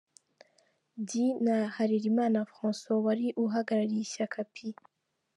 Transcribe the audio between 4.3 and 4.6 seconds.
P.